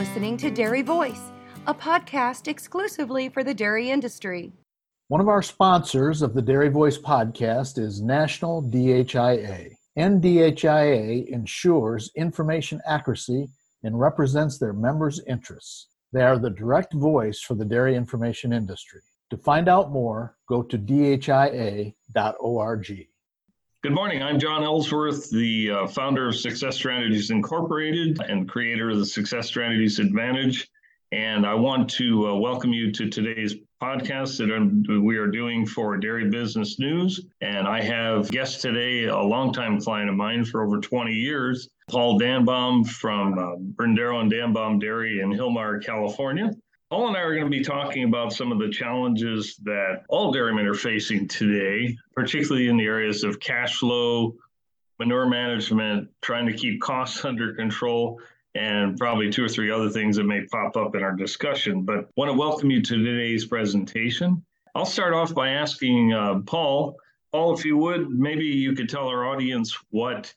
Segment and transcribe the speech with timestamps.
[0.00, 1.30] Listening to Dairy Voice,
[1.66, 4.50] a podcast exclusively for the dairy industry.
[5.08, 9.74] One of our sponsors of the Dairy Voice podcast is National DHIA.
[9.98, 13.50] NDHIA ensures information accuracy
[13.82, 15.88] and represents their members' interests.
[16.14, 19.02] They are the direct voice for the dairy information industry.
[19.28, 21.92] To find out more, go to dhia.org.
[23.82, 24.22] Good morning.
[24.22, 29.46] I'm John Ellsworth, the uh, founder of Success Strategies Incorporated and creator of the Success
[29.46, 30.68] Strategies Advantage.
[31.12, 35.64] And I want to uh, welcome you to today's podcast that I'm, we are doing
[35.64, 37.24] for Dairy Business News.
[37.40, 42.20] And I have guest today, a longtime client of mine for over 20 years, Paul
[42.20, 46.50] Danbom from uh, Brindero and Danbom Dairy in Hilmar, California.
[46.90, 50.32] Paul and I are going to be talking about some of the challenges that all
[50.32, 54.34] dairymen are facing today, particularly in the areas of cash flow,
[54.98, 58.20] manure management, trying to keep costs under control,
[58.56, 61.82] and probably two or three other things that may pop up in our discussion.
[61.82, 64.44] But want to welcome you to today's presentation.
[64.74, 66.96] I'll start off by asking uh, Paul,
[67.30, 70.34] Paul, if you would, maybe you could tell our audience what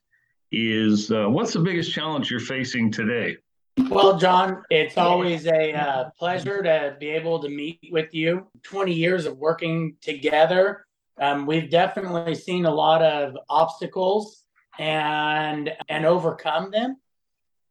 [0.52, 3.38] is uh, what's the biggest challenge you're facing today?
[3.78, 8.48] Well, John, it's always a uh, pleasure to be able to meet with you.
[8.64, 10.86] 20 years of working together.
[11.20, 14.44] Um, we've definitely seen a lot of obstacles
[14.80, 16.98] and and overcome them.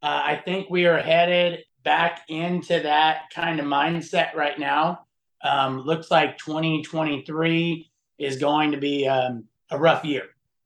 [0.03, 5.07] Uh, I think we are headed back into that kind of mindset right now.
[5.45, 10.25] Um, looks like 2023 is going to be um, a rough year.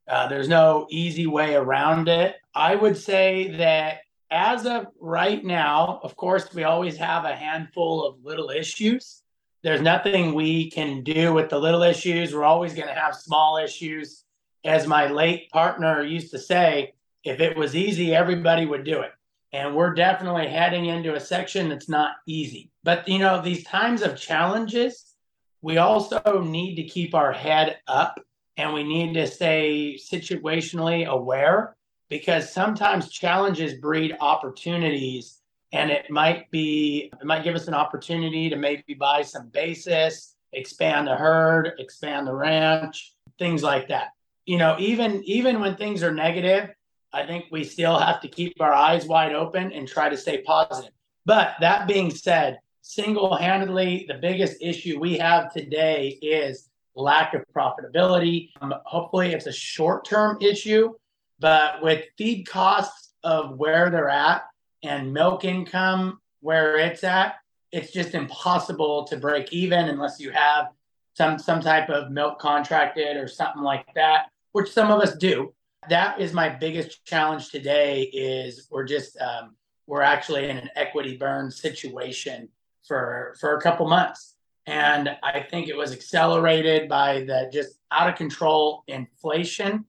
[0.09, 2.37] Uh, there's no easy way around it.
[2.55, 8.05] I would say that as of right now, of course, we always have a handful
[8.05, 9.23] of little issues.
[9.63, 12.35] There's nothing we can do with the little issues.
[12.35, 14.25] We're always going to have small issues.
[14.65, 16.95] As my late partner used to say,
[17.25, 19.13] if it was easy, everybody would do it.
[19.53, 22.71] And we're definitely heading into a section that's not easy.
[22.83, 25.15] But, you know, these times of challenges,
[25.63, 28.21] we also need to keep our head up
[28.57, 31.76] and we need to stay situationally aware
[32.09, 35.41] because sometimes challenges breed opportunities
[35.73, 40.37] and it might be it might give us an opportunity to maybe buy some basis
[40.53, 44.09] expand the herd expand the ranch things like that.
[44.47, 46.71] You know even even when things are negative
[47.13, 50.43] i think we still have to keep our eyes wide open and try to stay
[50.43, 50.93] positive.
[51.25, 58.51] But that being said single-handedly the biggest issue we have today is lack of profitability.
[58.61, 60.95] Um, hopefully it's a short-term issue
[61.39, 64.45] but with feed costs of where they're at
[64.83, 67.37] and milk income where it's at,
[67.73, 70.69] it's just impossible to break even unless you have
[71.15, 75.53] some some type of milk contracted or something like that, which some of us do.
[75.89, 78.03] That is my biggest challenge today.
[78.03, 82.49] Is we're just um, we're actually in an equity burn situation
[82.87, 84.37] for for a couple months,
[84.67, 89.85] and I think it was accelerated by the just out of control inflation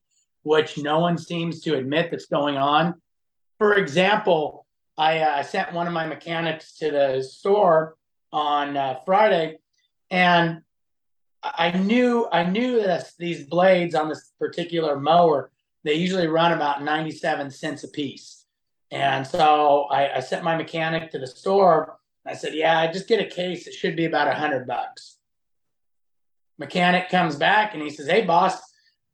[0.47, 2.95] which no one seems to admit that's going on.
[3.57, 4.65] For example,
[4.97, 7.95] I uh, sent one of my mechanics to the store
[8.31, 9.57] on uh, Friday,
[10.09, 10.61] and
[11.43, 15.51] I knew I knew that these blades on this particular mower
[15.83, 18.45] they usually run about 97 cents a piece.
[18.91, 21.97] And so I, I sent my mechanic to the store.
[22.25, 23.67] I said, "Yeah, I just get a case.
[23.67, 25.17] It should be about a hundred bucks."
[26.57, 28.59] Mechanic comes back and he says, "Hey, boss,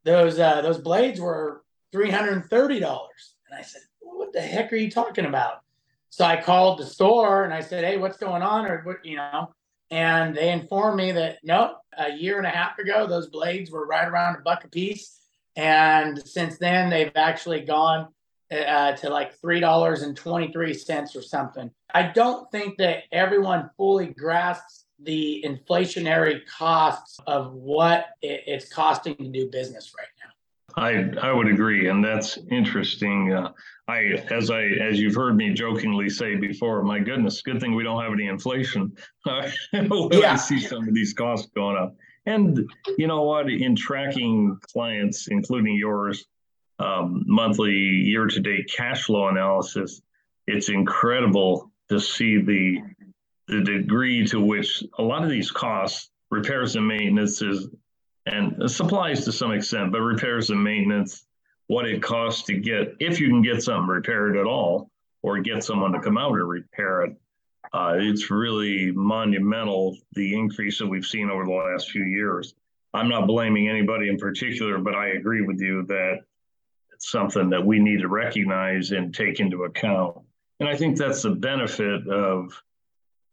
[0.05, 3.35] those uh, those blades were three hundred and thirty dollars.
[3.49, 5.61] And I said, "What the heck are you talking about?"
[6.09, 9.17] So I called the store and I said, "Hey, what's going on?" Or what, you
[9.17, 9.53] know,
[9.91, 13.85] and they informed me that nope, a year and a half ago, those blades were
[13.85, 15.19] right around a buck a piece,
[15.55, 18.07] and since then they've actually gone
[18.51, 21.71] uh, to like three dollars and twenty three cents or something.
[21.93, 29.27] I don't think that everyone fully grasps the inflationary costs of what it's costing to
[29.27, 30.33] do business right now.
[30.75, 33.31] I I would agree, and that's interesting.
[33.31, 33.51] Uh,
[33.87, 37.83] I as I as you've heard me jokingly say before, my goodness, good thing we
[37.83, 38.95] don't have any inflation.
[39.23, 40.33] when yeah.
[40.33, 41.95] I see some of these costs going up,
[42.25, 42.67] and
[42.97, 43.49] you know what?
[43.49, 46.25] In tracking clients, including yours,
[46.79, 50.01] um, monthly, year-to-date cash flow analysis,
[50.47, 52.79] it's incredible to see the
[53.47, 57.67] the degree to which a lot of these costs, repairs and maintenance is,
[58.25, 61.25] and supplies to some extent, but repairs and maintenance,
[61.67, 64.89] what it costs to get, if you can get something repaired at all,
[65.21, 67.15] or get someone to come out and repair it.
[67.73, 72.53] Uh, it's really monumental the increase that we've seen over the last few years.
[72.93, 76.19] I'm not blaming anybody in particular, but I agree with you that
[76.93, 80.17] it's something that we need to recognize and take into account.
[80.59, 82.61] And I think that's the benefit of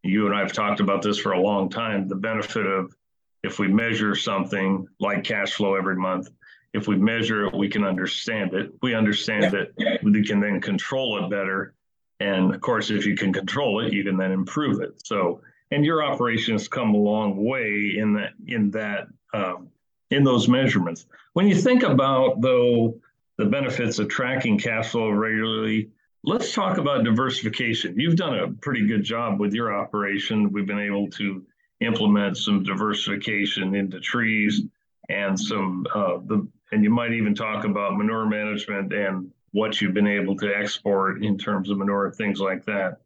[0.02, 2.08] you and I have talked about this for a long time.
[2.08, 2.94] The benefit of
[3.42, 6.30] if we measure something like cash flow every month,
[6.72, 8.72] if we measure it, we can understand it.
[8.82, 9.94] We understand yeah.
[9.94, 11.74] it, we can then control it better.
[12.20, 15.02] And of course, if you can control it, you can then improve it.
[15.04, 19.68] So, and your operations come a long way in that in that um,
[20.10, 21.06] in those measurements.
[21.32, 23.00] When you think about though
[23.38, 25.90] the benefits of tracking cash flow regularly,
[26.22, 27.98] let's talk about diversification.
[27.98, 30.52] You've done a pretty good job with your operation.
[30.52, 31.44] We've been able to
[31.80, 34.62] implement some diversification into trees
[35.08, 39.94] and some uh, the and you might even talk about manure management and what you've
[39.94, 42.98] been able to export in terms of manure things like that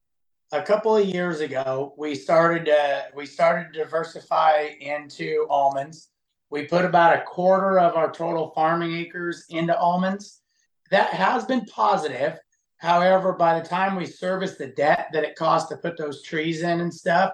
[0.53, 6.09] a couple of years ago we started to, we started to diversify into almonds
[6.51, 10.43] we put about a quarter of our total farming acres into almonds
[10.91, 12.39] that has been positive
[12.79, 16.63] however by the time we service the debt that it costs to put those trees
[16.63, 17.33] in and stuff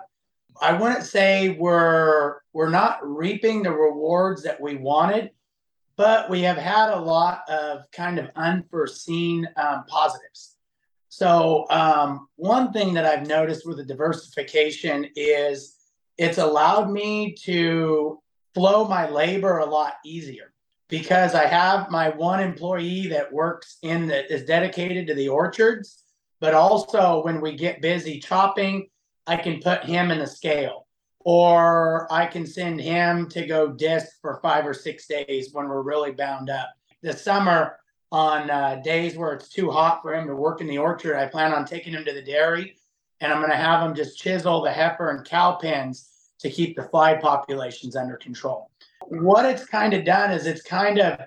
[0.60, 5.30] I wouldn't say we're we're not reaping the rewards that we wanted,
[5.96, 10.56] but we have had a lot of kind of unforeseen um, positives.
[11.08, 15.76] So um, one thing that I've noticed with the diversification is
[16.18, 18.20] it's allowed me to
[18.54, 20.52] flow my labor a lot easier
[20.90, 26.02] because I have my one employee that works in that is dedicated to the orchards,
[26.40, 28.88] but also when we get busy chopping
[29.26, 30.88] I can put him in the scale,
[31.20, 35.82] or I can send him to go disc for five or six days when we're
[35.82, 36.70] really bound up.
[37.02, 37.76] The summer,
[38.12, 41.26] on uh, days where it's too hot for him to work in the orchard, I
[41.26, 42.76] plan on taking him to the dairy
[43.20, 46.08] and I'm going to have him just chisel the heifer and cow pens
[46.40, 48.69] to keep the fly populations under control.
[49.10, 51.20] What it's kind of done is it's kind of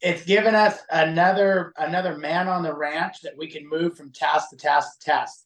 [0.00, 4.50] it's given us another another man on the ranch that we can move from task
[4.50, 5.44] to task to task.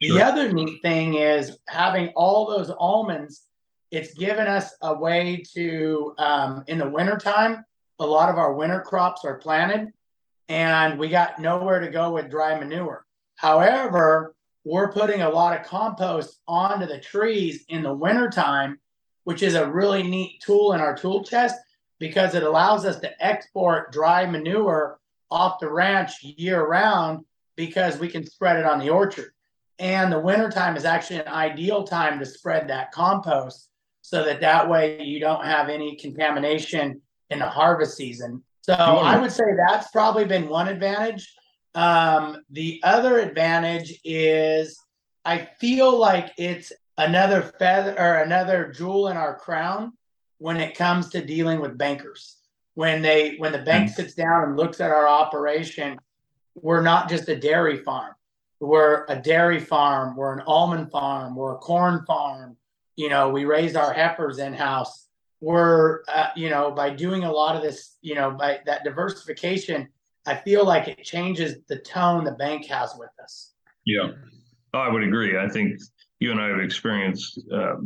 [0.00, 3.46] The other neat thing is having all those almonds,
[3.90, 7.64] it's given us a way to, um, in the wintertime,
[7.98, 9.92] a lot of our winter crops are planted
[10.48, 13.06] and we got nowhere to go with dry manure.
[13.36, 18.78] However, we're putting a lot of compost onto the trees in the wintertime,
[19.24, 21.56] which is a really neat tool in our tool chest
[21.98, 24.98] because it allows us to export dry manure
[25.30, 27.24] off the ranch year round
[27.56, 29.32] because we can spread it on the orchard.
[29.78, 33.68] And the wintertime is actually an ideal time to spread that compost
[34.02, 37.00] so that that way you don't have any contamination
[37.30, 38.42] in the harvest season.
[38.60, 41.34] So I would say that's probably been one advantage.
[41.74, 44.78] Um, the other advantage is
[45.24, 49.92] I feel like it's another feather or another jewel in our crown
[50.38, 52.36] when it comes to dealing with bankers.
[52.74, 53.94] When they when the bank mm.
[53.94, 55.98] sits down and looks at our operation,
[56.54, 58.14] we're not just a dairy farm
[58.64, 62.56] we're a dairy farm, we're an almond farm, we're a corn farm.
[62.96, 65.08] You know, we raise our heifers in house.
[65.40, 69.88] We're, uh, you know, by doing a lot of this, you know, by that diversification,
[70.26, 73.52] I feel like it changes the tone the bank has with us.
[73.84, 74.12] Yeah,
[74.72, 75.36] I would agree.
[75.36, 75.78] I think
[76.24, 77.76] you and I have experienced uh,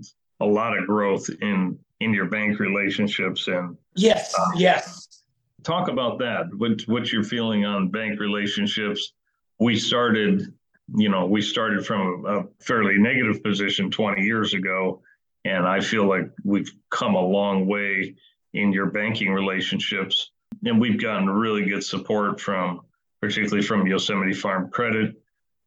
[0.40, 5.22] a lot of growth in in your bank relationships and yes, uh, yes.
[5.64, 6.46] Talk about that.
[6.56, 9.12] What what you're feeling on bank relationships?
[9.58, 10.54] We started
[10.94, 15.02] you know, we started from a, a fairly negative position 20 years ago.
[15.44, 18.14] And I feel like we've come a long way
[18.54, 20.30] in your banking relationships.
[20.64, 22.82] And we've gotten really good support from,
[23.20, 25.14] particularly from Yosemite Farm Credit.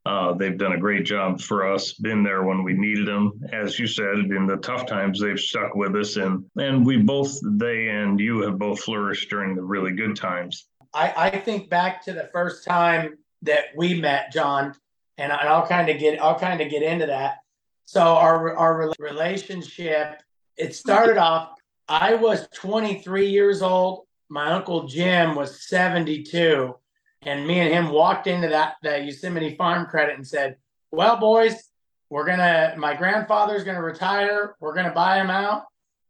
[0.05, 3.39] Uh, they've done a great job for us, been there when we needed them.
[3.53, 6.15] As you said, in the tough times, they've stuck with us.
[6.17, 10.67] And, and we both, they and you have both flourished during the really good times.
[10.93, 14.74] I, I think back to the first time that we met, John,
[15.17, 17.38] and, I, will kind of get I'll kind of get into that.
[17.86, 20.22] So our our relationship
[20.58, 21.55] it started off.
[21.88, 24.05] I was 23 years old.
[24.29, 26.75] My uncle Jim was 72,
[27.24, 30.58] and me and him walked into that the Yosemite Farm Credit and said,
[30.92, 31.70] "Well, boys,
[32.10, 32.75] we're gonna.
[32.78, 34.56] My grandfather's gonna retire.
[34.60, 35.63] We're gonna buy him out,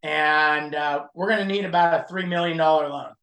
[0.03, 3.13] and uh, we're gonna need about a three million dollar loan."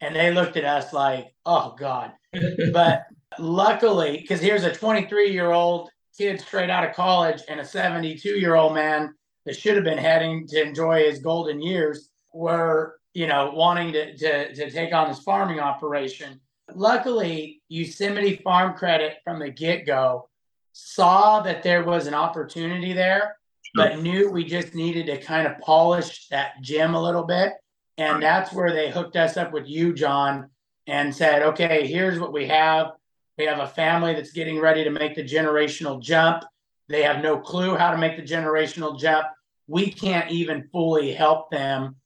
[0.00, 2.12] And they looked at us like, "Oh God!"
[2.72, 3.06] but
[3.38, 8.28] Luckily, because here's a 23 year old kid straight out of college and a 72
[8.38, 9.14] year old man
[9.46, 14.16] that should have been heading to enjoy his golden years were, you know, wanting to,
[14.16, 16.40] to, to take on his farming operation.
[16.72, 20.28] Luckily, Yosemite Farm Credit from the get go
[20.72, 23.36] saw that there was an opportunity there,
[23.74, 27.52] but knew we just needed to kind of polish that gym a little bit.
[27.96, 30.50] And that's where they hooked us up with you, John,
[30.86, 32.92] and said, okay, here's what we have
[33.38, 36.44] We have a family that's getting ready to make the generational jump.
[36.88, 39.26] They have no clue how to make the generational jump.
[39.66, 41.96] We can't even fully help them.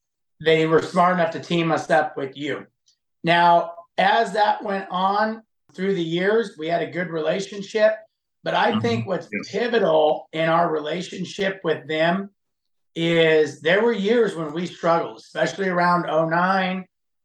[0.45, 2.67] They were smart enough to team us up with you.
[3.25, 5.43] Now, as that went on
[5.75, 7.97] through the years, we had a good relationship.
[8.45, 8.81] But I mm-hmm.
[8.81, 9.51] think what's yes.
[9.51, 12.31] pivotal in our relationship with them
[12.95, 16.85] is there were years when we struggled, especially around 09,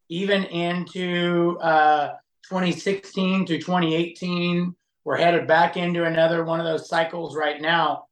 [0.09, 2.09] even into uh,
[2.49, 4.75] 2016 to 2018.
[5.05, 8.05] We're headed back into another one of those cycles right now.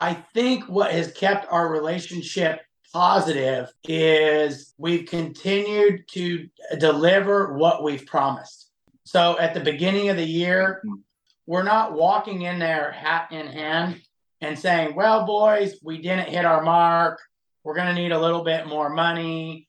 [0.00, 2.60] I think what has kept our relationship
[2.92, 8.70] positive is we've continued to deliver what we've promised.
[9.04, 10.82] So at the beginning of the year,
[11.46, 14.00] we're not walking in there hat in hand
[14.40, 17.20] and saying, well, boys, we didn't hit our mark.
[17.64, 19.68] We're going to need a little bit more money.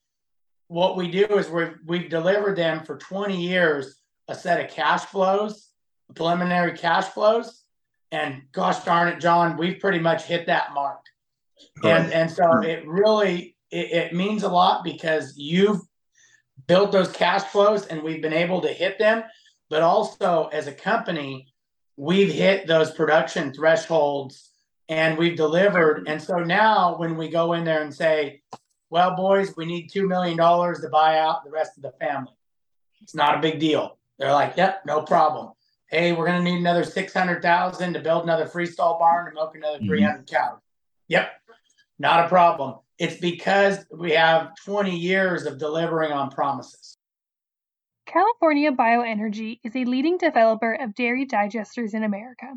[0.67, 3.95] What we do is we've, we've delivered them for 20 years
[4.27, 5.69] a set of cash flows,
[6.15, 7.63] preliminary cash flows.
[8.11, 11.00] And gosh darn it, John, we've pretty much hit that mark.
[11.83, 15.81] And, and so it really it, it means a lot because you've
[16.67, 19.23] built those cash flows and we've been able to hit them.
[19.69, 21.47] But also as a company,
[21.95, 24.51] we've hit those production thresholds
[24.89, 26.07] and we've delivered.
[26.07, 28.41] And so now when we go in there and say,
[28.89, 32.33] well, boys, we need $2 million to buy out the rest of the family,
[33.01, 33.97] it's not a big deal.
[34.19, 35.53] They're like, yep, no problem.
[35.87, 39.77] Hey, we're going to need another 600,000 to build another freestall barn to milk another
[39.77, 39.87] mm-hmm.
[39.87, 40.59] 300 cows.
[41.07, 41.29] Yep,
[42.01, 42.79] not a problem.
[42.97, 46.97] It's because we have 20 years of delivering on promises.
[48.07, 52.47] California Bioenergy is a leading developer of dairy digesters in America.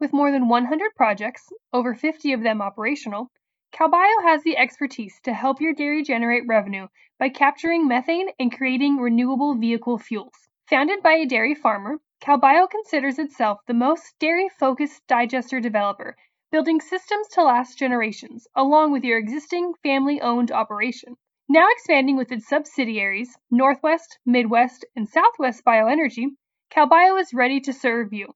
[0.00, 3.30] With more than 100 projects, over 50 of them operational,
[3.72, 6.88] CalBio has the expertise to help your dairy generate revenue
[7.18, 10.48] by capturing methane and creating renewable vehicle fuels.
[10.68, 16.16] Founded by a dairy farmer, CalBio considers itself the most dairy focused digester developer,
[16.50, 21.16] building systems to last generations, along with your existing family owned operation.
[21.48, 26.26] Now expanding with its subsidiaries, Northwest, Midwest, and Southwest Bioenergy,
[26.70, 28.34] CalBio is ready to serve you.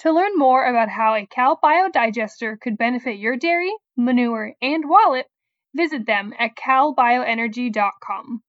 [0.00, 4.88] To learn more about how a Cal Bio digester could benefit your dairy, manure, and
[4.88, 5.26] wallet,
[5.74, 8.42] visit them at calbioenergy.com.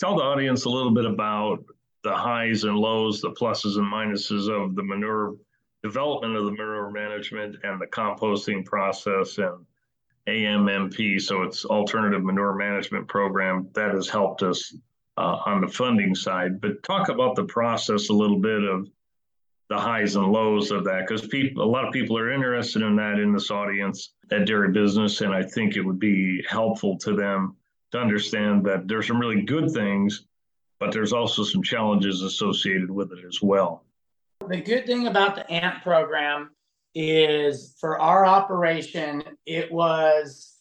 [0.00, 1.64] Tell the audience a little bit about
[2.04, 5.36] the highs and lows, the pluses and minuses of the manure
[5.82, 9.64] development of the manure management and the composting process and
[10.26, 14.74] AMMP, so it's Alternative Manure Management Program, that has helped us
[15.16, 16.60] uh, on the funding side.
[16.60, 18.88] But talk about the process a little bit of
[19.68, 23.18] the highs and lows of that because a lot of people are interested in that
[23.18, 27.54] in this audience at dairy business and i think it would be helpful to them
[27.90, 30.24] to understand that there's some really good things
[30.78, 33.84] but there's also some challenges associated with it as well
[34.46, 36.50] the good thing about the AMMP program
[36.94, 40.56] is for our operation it was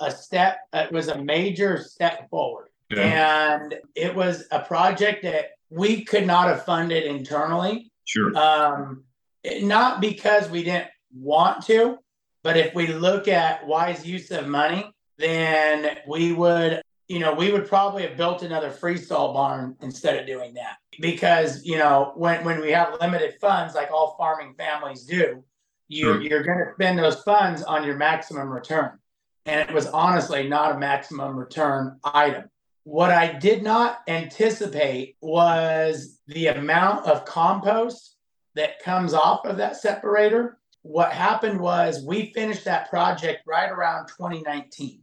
[0.00, 3.54] a step it was a major step forward yeah.
[3.54, 8.36] and it was a project that we could not have funded internally Sure.
[8.36, 9.04] Um,
[9.44, 11.98] not because we didn't want to,
[12.42, 17.52] but if we look at wise use of money, then we would, you know, we
[17.52, 20.76] would probably have built another freestall barn instead of doing that.
[21.00, 25.42] Because, you know, when, when we have limited funds, like all farming families do,
[25.88, 28.98] you, you're going to spend those funds on your maximum return.
[29.46, 32.48] And it was honestly not a maximum return item.
[32.84, 38.16] What I did not anticipate was the amount of compost
[38.54, 40.58] that comes off of that separator.
[40.82, 45.00] What happened was we finished that project right around 2019.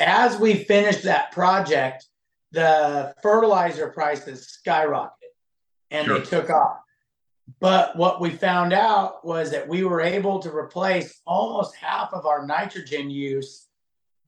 [0.00, 2.06] As we finished that project,
[2.54, 5.10] the fertilizer prices skyrocketed
[5.90, 6.18] and sure.
[6.18, 6.78] they took off.
[7.60, 12.24] But what we found out was that we were able to replace almost half of
[12.24, 13.66] our nitrogen use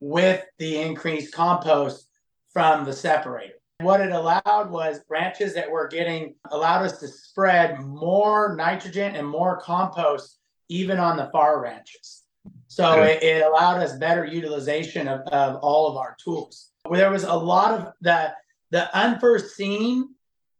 [0.01, 2.09] with the increased compost
[2.53, 3.55] from the separator.
[3.81, 9.27] What it allowed was branches that were getting allowed us to spread more nitrogen and
[9.27, 12.23] more compost even on the far ranches.
[12.69, 16.71] So it, it, allowed us better utilization of, of all of our tools.
[16.91, 18.35] There was a lot of the
[18.71, 20.15] the unforeseen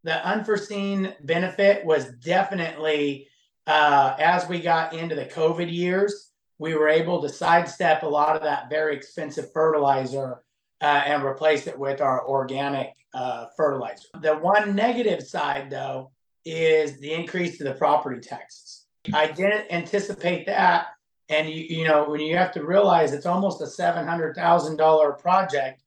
[0.05, 3.29] the unforeseen benefit was definitely
[3.67, 8.37] uh, as we got into the COVID years, we were able to sidestep a lot
[8.37, 10.43] of that very expensive fertilizer
[10.81, 14.07] uh, and replace it with our organic uh, fertilizer.
[14.21, 16.13] The one negative side, though,
[16.45, 18.85] is the increase to the property taxes.
[19.13, 20.87] I didn't anticipate that.
[21.29, 24.77] And you, you know, when you have to realize it's almost a seven hundred thousand
[24.77, 25.83] dollar project,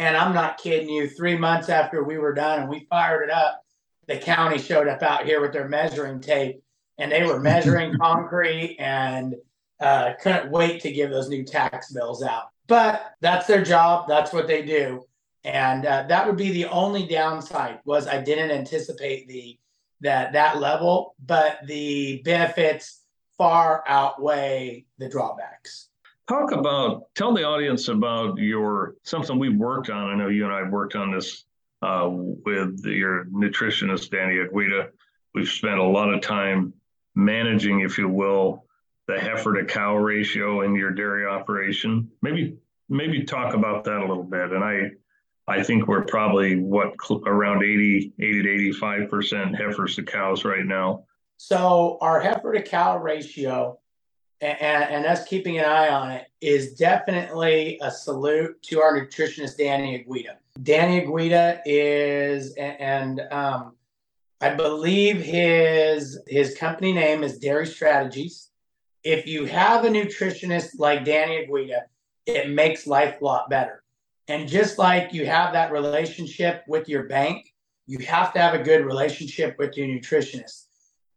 [0.00, 1.10] and I'm not kidding you.
[1.10, 3.62] Three months after we were done and we fired it up,
[4.08, 6.62] the county showed up out here with their measuring tape
[6.96, 9.34] and they were measuring concrete and
[9.78, 12.44] uh, couldn't wait to give those new tax bills out.
[12.66, 14.08] But that's their job.
[14.08, 15.04] That's what they do.
[15.44, 19.58] And uh, that would be the only downside was I didn't anticipate the
[20.00, 23.02] that that level, but the benefits
[23.36, 25.89] far outweigh the drawbacks.
[26.30, 30.10] Talk about tell the audience about your something we've worked on.
[30.10, 31.44] I know you and I have worked on this
[31.82, 34.90] uh, with your nutritionist Danny Aguida.
[35.34, 36.72] We've spent a lot of time
[37.16, 38.64] managing, if you will,
[39.08, 42.08] the heifer to cow ratio in your dairy operation.
[42.22, 42.58] Maybe
[42.88, 44.52] maybe talk about that a little bit.
[44.52, 44.90] And I
[45.48, 46.92] I think we're probably what
[47.26, 51.06] around 80 80 to 85 percent heifers to cows right now.
[51.38, 53.79] So our heifer to cow ratio
[54.40, 59.58] and, and, us keeping an eye on it is definitely a salute to our nutritionist
[59.58, 60.38] Danny Aguida.
[60.62, 63.74] Danny Aguida is, and um,
[64.40, 68.48] I believe his his company name is Dairy Strategies.
[69.04, 71.82] If you have a nutritionist like Danny Aguida,
[72.26, 73.82] it makes life a lot better.
[74.28, 77.52] And just like you have that relationship with your bank,
[77.86, 80.66] you have to have a good relationship with your nutritionist.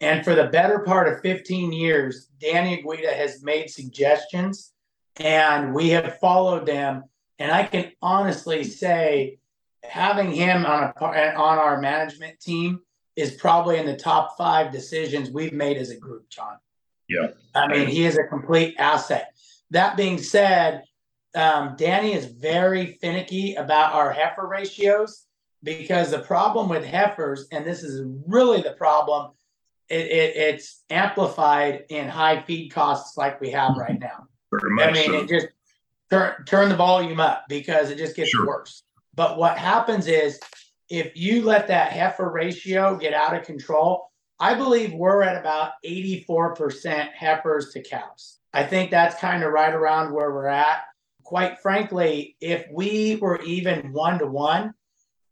[0.04, 4.74] And for the better part of 15 years, Danny Aguida has made suggestions
[5.18, 7.04] and we have followed them
[7.40, 9.40] and I can honestly say
[9.84, 10.94] having him on a
[11.36, 12.80] on our management team
[13.16, 16.58] is probably in the top five decisions we've made as a group, John.
[17.08, 17.30] Yeah.
[17.54, 19.34] I mean, he is a complete asset.
[19.72, 20.84] That being said,
[21.36, 25.26] um, Danny is very finicky about our heifer ratios
[25.64, 29.32] because the problem with heifers, and this is really the problem,
[29.94, 34.28] it, it, it's amplified in high feed costs like we have right now.
[34.82, 35.14] I mean, so.
[35.20, 35.48] it just
[36.10, 38.48] turn turn the volume up because it just gets sure.
[38.48, 38.84] worse.
[39.16, 40.40] But what happens is
[40.90, 45.74] if you let that heifer ratio get out of control, I believe we're at about
[45.86, 48.40] 84% heifers to cows.
[48.54, 50.84] I think that's kind of right around where we're at.
[51.24, 54.74] Quite frankly, if we were even one to one,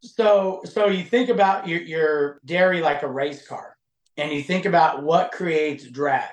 [0.01, 3.75] so so you think about your, your dairy like a race car,
[4.17, 6.29] and you think about what creates drag,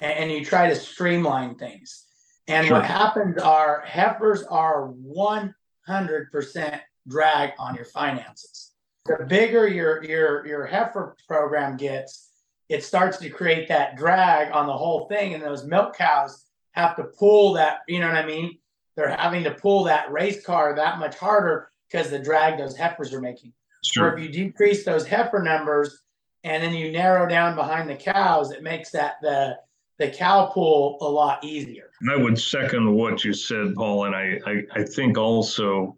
[0.00, 2.04] and, and you try to streamline things.
[2.48, 2.76] And sure.
[2.76, 8.72] what happens are heifers are 100% drag on your finances.
[9.06, 12.30] The bigger your your your heifer program gets,
[12.68, 16.94] it starts to create that drag on the whole thing, and those milk cows have
[16.96, 17.80] to pull that.
[17.88, 18.58] You know what I mean?
[18.96, 23.12] They're having to pull that race car that much harder because the drag those heifers
[23.12, 23.52] are making.
[23.84, 24.10] Sure.
[24.10, 26.02] Or if you decrease those heifer numbers
[26.44, 29.58] and then you narrow down behind the cows, it makes that the
[29.98, 31.90] the cow pull a lot easier.
[32.10, 35.96] I would second what you said, Paul, and I, I, I think also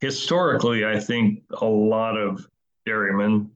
[0.00, 2.48] historically, I think a lot of
[2.86, 3.50] dairymen,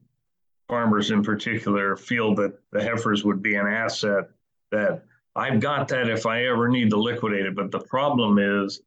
[0.67, 4.29] farmers in particular, feel that the heifers would be an asset
[4.71, 5.03] that
[5.35, 7.55] I've got that if I ever need to liquidate it.
[7.55, 8.81] But the problem is,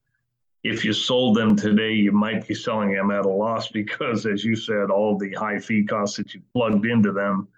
[0.63, 4.45] if you sold them today, you might be selling them at a loss because, as
[4.45, 7.49] you said, all the high feed costs that you plugged into them,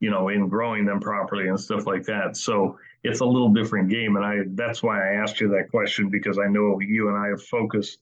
[0.00, 2.36] you know, in growing them properly and stuff like that.
[2.36, 4.16] So it's a little different game.
[4.16, 7.28] And I that's why I asked you that question because I know you and I
[7.28, 7.98] have focused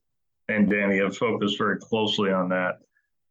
[0.48, 2.78] and Danny have focused very closely on that,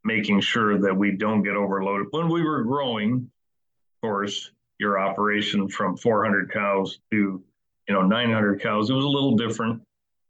[0.04, 2.08] making sure that we don't get overloaded.
[2.12, 7.42] When we were growing, of course, your operation from 400 cows to
[7.88, 9.82] you know 900 cows, it was a little different,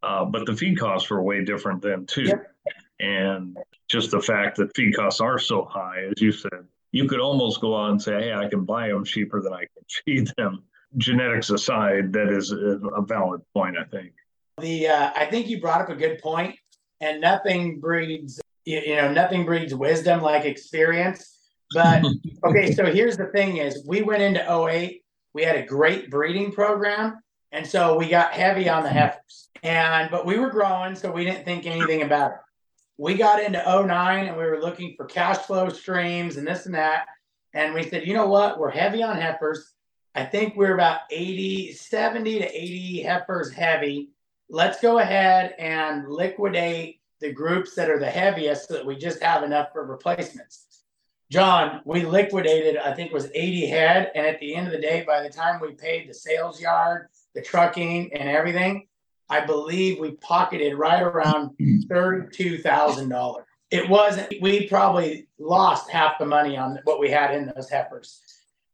[0.03, 2.23] uh, but the feed costs were way different then too.
[2.23, 2.51] Yep.
[2.99, 3.57] And
[3.89, 7.59] just the fact that feed costs are so high, as you said, you could almost
[7.61, 10.63] go out and say, "Hey, I can buy them cheaper than I can feed them."
[10.97, 14.13] Genetics aside, that is a valid point, I think.
[14.59, 16.55] The uh, I think you brought up a good point
[17.03, 21.37] and nothing breeds you know nothing breeds wisdom like experience
[21.73, 22.03] but
[22.45, 26.51] okay so here's the thing is we went into 08 we had a great breeding
[26.51, 27.19] program
[27.53, 29.49] and so we got heavy on the heifers.
[29.61, 32.37] And but we were growing so we didn't think anything about it.
[32.97, 36.75] We got into 09 and we were looking for cash flow streams and this and
[36.75, 37.05] that.
[37.53, 38.59] And we said you know what?
[38.59, 39.71] We're heavy on heifers.
[40.15, 44.09] I think we're about 80 70 to 80 heifers heavy.
[44.49, 49.21] Let's go ahead and liquidate the groups that are the heaviest so that we just
[49.21, 50.65] have enough for replacements.
[51.31, 54.11] John, we liquidated, I think was 80 head.
[54.13, 57.07] And at the end of the day, by the time we paid the sales yard,
[57.35, 58.87] the trucking, and everything,
[59.29, 63.43] I believe we pocketed right around $32,000.
[63.71, 68.21] It wasn't, we probably lost half the money on what we had in those heifers.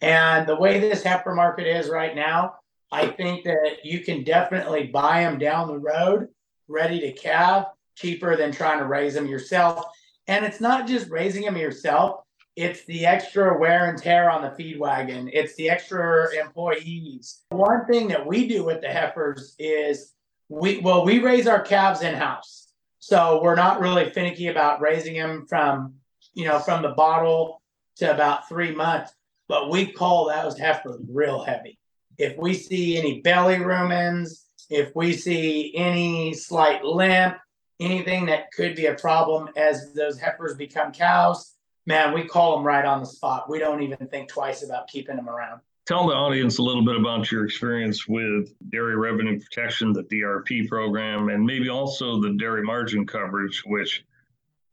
[0.02, 2.56] And the way this heifer market is right now,
[2.92, 6.28] I think that you can definitely buy them down the road,
[6.68, 9.86] ready to calve, cheaper than trying to raise them yourself.
[10.28, 12.22] And it's not just raising them yourself,
[12.60, 15.30] It's the extra wear and tear on the feed wagon.
[15.32, 17.44] It's the extra employees.
[17.52, 20.12] One thing that we do with the heifers is
[20.50, 25.14] we well we raise our calves in house, so we're not really finicky about raising
[25.14, 25.94] them from
[26.34, 27.62] you know from the bottle
[27.96, 29.14] to about three months.
[29.48, 31.80] But we call those heifers real heavy.
[32.18, 37.38] If we see any belly rumens, if we see any slight limp,
[37.80, 41.56] anything that could be a problem as those heifers become cows,
[41.90, 43.50] man, we call them right on the spot.
[43.50, 45.60] We don't even think twice about keeping them around.
[45.88, 50.70] Tell the audience a little bit about your experience with dairy revenue protection, the DRP
[50.70, 54.06] program, and maybe also the dairy margin coverage, which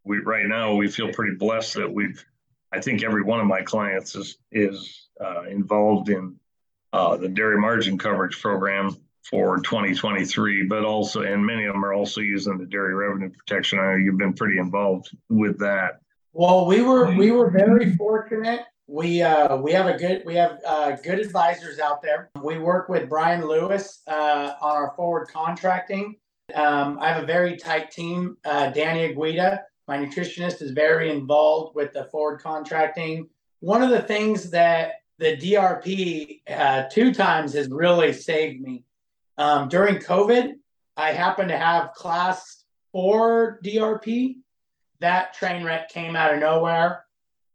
[0.05, 2.22] we right now we feel pretty blessed that we've.
[2.70, 6.37] I think every one of my clients is is uh, involved in
[6.92, 11.94] uh, the dairy margin coverage program for 2023, but also, and many of them are
[11.94, 13.79] also using the dairy revenue protection.
[13.79, 16.00] I know you've been pretty involved with that.
[16.38, 18.61] Well, we were we were very fortunate.
[18.87, 22.29] We uh, we have a good we have uh, good advisors out there.
[22.42, 26.16] We work with Brian Lewis uh, on our forward contracting.
[26.55, 28.37] Um, I have a very tight team.
[28.44, 33.31] Uh, Danny Aguida, my nutritionist, is very involved with the forward contracting.
[33.61, 38.85] One of the things that the DRP uh, two times has really saved me
[39.38, 40.53] um, during COVID,
[40.99, 44.35] I happened to have class four DRP.
[45.00, 47.04] That train wreck came out of nowhere.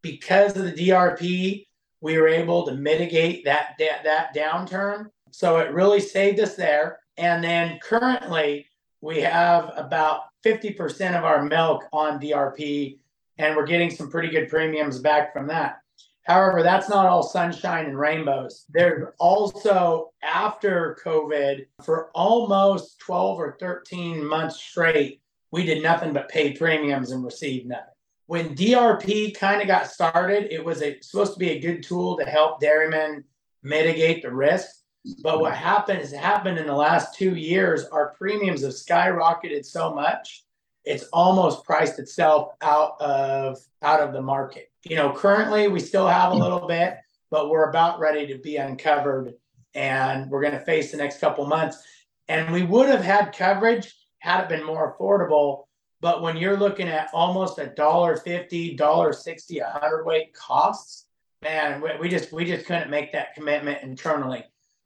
[0.02, 1.66] Because of the DRP,
[2.00, 5.06] we were able to mitigate that, that, that downturn.
[5.30, 6.98] So it really saved us there.
[7.16, 8.66] And then currently,
[9.00, 12.98] we have about 50% of our milk on DRP,
[13.38, 15.78] and we're getting some pretty good premiums back from that.
[16.24, 18.64] However, that's not all sunshine and rainbows.
[18.68, 25.20] There's also after COVID, for almost 12 or 13 months straight,
[25.52, 27.86] we did nothing but pay premiums and received nothing.
[28.26, 32.16] When DRP kind of got started, it was a, supposed to be a good tool
[32.16, 33.24] to help dairymen
[33.62, 34.68] mitigate the risk.
[35.22, 39.94] But what happened has happened in the last two years, our premiums have skyrocketed so
[39.94, 40.44] much,
[40.84, 46.08] it's almost priced itself out of out of the market you know, currently we still
[46.08, 46.98] have a little bit,
[47.30, 49.34] but we're about ready to be uncovered
[49.74, 51.82] and we're going to face the next couple months.
[52.28, 55.64] And we would have had coverage had it been more affordable.
[56.00, 61.06] But when you're looking at almost a dollar fifty, dollar sixty, a hundredweight costs,
[61.42, 64.44] man, we, we, just we just couldn't make that commitment internally.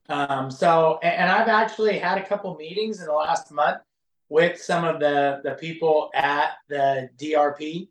[0.08, 3.78] Um, so, and, and I've actually had a couple meetings in the last month
[4.28, 7.88] with some of the the people at the DRP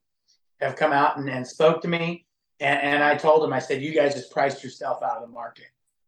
[0.61, 2.25] have come out and, and spoke to me.
[2.59, 5.33] And, and I told them, I said, you guys just priced yourself out of the
[5.33, 5.65] market.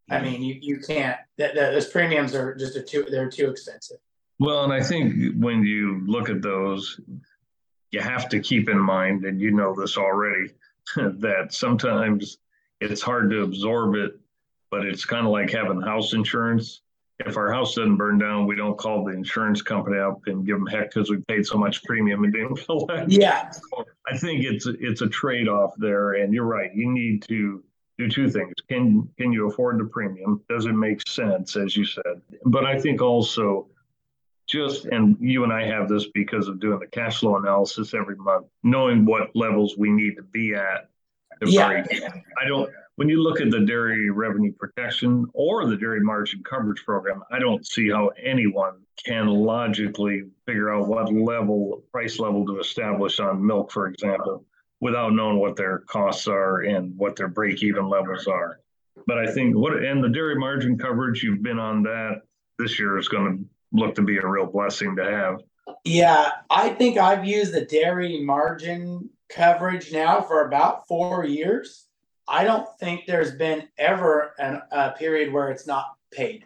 [0.10, 0.24] I mm-hmm.
[0.24, 3.98] mean, you, you can't, the, the, those premiums are just a too, they're too expensive.
[4.40, 7.00] Well, and I think when you look at those,
[7.92, 10.52] you have to keep in mind, and you know this already,
[10.96, 12.38] that sometimes
[12.80, 14.20] it's hard to absorb it,
[14.70, 16.82] but it's kind of like having house insurance
[17.26, 20.58] if our house doesn't burn down, we don't call the insurance company up and give
[20.58, 23.12] them heck because we paid so much premium and didn't collect.
[23.12, 26.74] Yeah, so I think it's it's a trade off there, and you're right.
[26.74, 27.64] You need to
[27.98, 30.44] do two things: can can you afford the premium?
[30.48, 32.22] Does it make sense, as you said?
[32.46, 33.68] But I think also
[34.48, 38.16] just and you and I have this because of doing the cash flow analysis every
[38.16, 40.90] month, knowing what levels we need to be at.
[41.42, 41.84] yeah.
[42.42, 46.84] I don't when you look at the dairy revenue protection or the dairy margin coverage
[46.84, 52.60] program, I don't see how anyone can logically figure out what level, price level to
[52.60, 54.46] establish on milk, for example,
[54.82, 58.62] without knowing what their costs are and what their break even levels are.
[59.06, 62.24] But I think what, and the dairy margin coverage, you've been on that
[62.58, 65.42] this year is going to look to be a real blessing to have.
[65.84, 71.88] Yeah, I think I've used the dairy margin coverage now for about four years
[72.28, 76.46] I don't think there's been ever an, a period where it's not paid.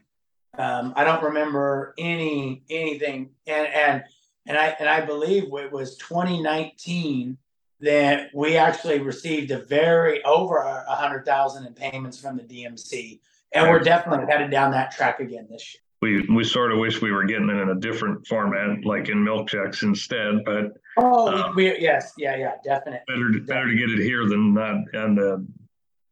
[0.57, 4.03] Um, I don't remember any anything, and and
[4.45, 7.37] and I and I believe it was 2019
[7.79, 13.19] that we actually received a very over a hundred thousand in payments from the DMC,
[13.53, 15.81] and we're definitely headed down that track again this year.
[16.01, 19.23] We we sort of wish we were getting it in a different format, like in
[19.23, 23.01] milk checks instead, but oh, um, we, yes, yeah, yeah, definitely.
[23.07, 25.45] Better better to get it here than not on the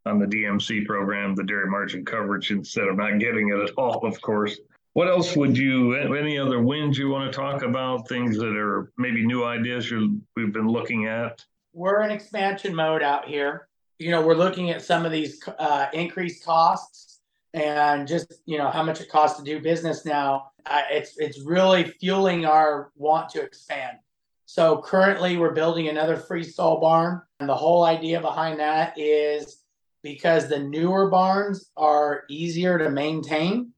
[0.05, 4.05] on the DMC program, the dairy margin coverage, instead of not getting it at all,
[4.05, 4.59] of course.
[4.93, 8.91] What else would you, any other wins you want to talk about, things that are
[8.97, 11.43] maybe new ideas you, we've been looking at?
[11.73, 13.67] We're in expansion mode out here.
[13.99, 17.08] You know, we're looking at some of these uh, increased costs
[17.53, 20.51] and just, you know, how much it costs to do business now.
[20.91, 23.97] It's, it's really fueling our want to expand.
[24.45, 27.21] So currently, we're building another free freestall barn.
[27.39, 29.63] And the whole idea behind that is
[30.01, 33.73] because the newer barns are easier to maintain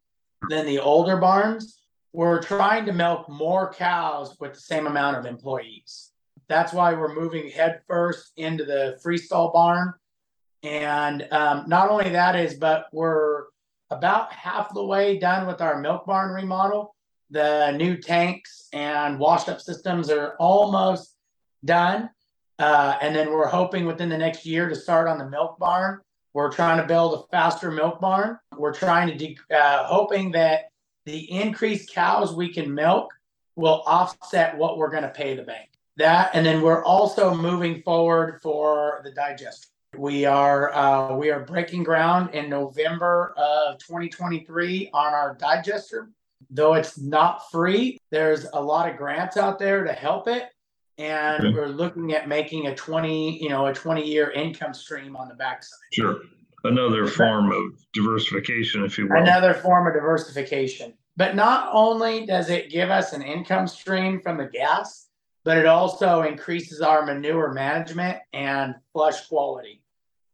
[0.50, 1.82] than the older barns.
[2.14, 6.12] We're trying to milk more cows with the same amount of employees.
[6.48, 9.94] That's why we're moving headfirst into the freestall barn.
[10.64, 13.46] And um, not only that is, but we're
[13.92, 16.96] about half the way done with our milk barn remodel.
[17.30, 21.16] The new tanks and washed up systems are almost
[21.64, 22.10] done.
[22.58, 26.00] Uh, and then we're hoping within the next year to start on the milk barn.
[26.34, 28.38] We're trying to build a faster milk barn.
[28.56, 30.70] We're trying to, de- uh, hoping that
[31.06, 33.14] the increased cows we can milk
[33.56, 35.70] will offset what we're going to pay the bank.
[35.98, 39.68] That, and then we're also moving forward for the digester.
[39.98, 46.10] We are uh, we are breaking ground in November of 2023 on our digester.
[46.50, 50.46] Though it's not free, there's a lot of grants out there to help it,
[50.98, 51.54] and okay.
[51.54, 55.36] we're looking at making a 20 you know a 20 year income stream on the
[55.36, 55.78] backside.
[55.92, 56.22] Sure,
[56.64, 59.18] another form of diversification, if you will.
[59.18, 60.94] Another form of diversification.
[61.18, 65.10] But not only does it give us an income stream from the gas,
[65.44, 69.81] but it also increases our manure management and flush quality.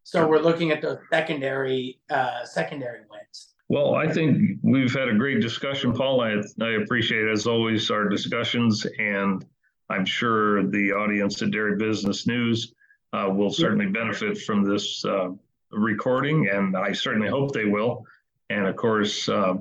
[0.08, 3.56] So we're looking at the secondary uh, secondary wins.
[3.68, 6.22] Well, I think we've had a great discussion, Paul.
[6.22, 9.46] I, I appreciate, as always, our discussions, and
[9.90, 12.74] I'm sure the audience at Dairy Business News
[13.12, 15.32] uh, will certainly benefit from this uh,
[15.72, 18.06] recording, and I certainly hope they will.
[18.50, 19.56] And of course, uh,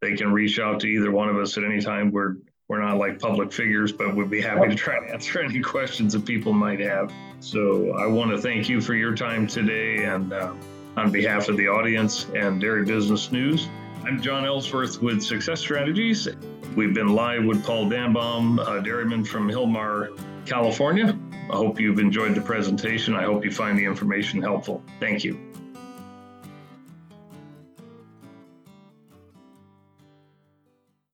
[0.00, 2.10] they can reach out to either one of us at any time.
[2.10, 2.36] We're
[2.72, 6.14] we're not like public figures, but we'd be happy to try to answer any questions
[6.14, 7.12] that people might have.
[7.40, 10.54] So I want to thank you for your time today and uh,
[10.96, 13.68] on behalf of the audience and Dairy Business News.
[14.06, 16.26] I'm John Ellsworth with Success Strategies.
[16.74, 21.14] We've been live with Paul Danbom, a dairyman from Hilmar, California.
[21.50, 23.14] I hope you've enjoyed the presentation.
[23.14, 24.82] I hope you find the information helpful.
[24.98, 25.51] Thank you.